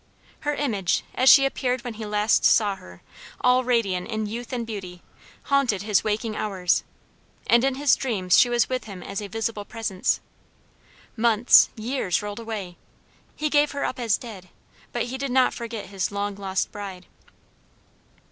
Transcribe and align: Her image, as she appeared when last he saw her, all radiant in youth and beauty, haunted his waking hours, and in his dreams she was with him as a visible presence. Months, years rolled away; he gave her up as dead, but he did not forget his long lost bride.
Her 0.39 0.55
image, 0.55 1.03
as 1.13 1.29
she 1.29 1.45
appeared 1.45 1.83
when 1.83 1.93
last 1.93 2.43
he 2.43 2.47
saw 2.49 2.75
her, 2.77 3.03
all 3.41 3.63
radiant 3.63 4.07
in 4.07 4.25
youth 4.25 4.51
and 4.51 4.65
beauty, 4.65 5.03
haunted 5.43 5.83
his 5.83 6.03
waking 6.03 6.35
hours, 6.35 6.83
and 7.45 7.63
in 7.63 7.75
his 7.75 7.95
dreams 7.95 8.35
she 8.35 8.49
was 8.49 8.67
with 8.67 8.85
him 8.85 9.03
as 9.03 9.21
a 9.21 9.27
visible 9.27 9.63
presence. 9.63 10.19
Months, 11.15 11.69
years 11.75 12.23
rolled 12.23 12.39
away; 12.39 12.77
he 13.35 13.47
gave 13.47 13.73
her 13.73 13.83
up 13.85 13.99
as 13.99 14.17
dead, 14.17 14.49
but 14.91 15.03
he 15.03 15.19
did 15.19 15.29
not 15.31 15.53
forget 15.53 15.85
his 15.89 16.11
long 16.11 16.33
lost 16.33 16.71
bride. 16.71 17.05